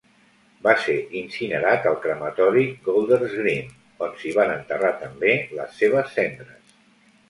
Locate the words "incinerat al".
1.19-1.99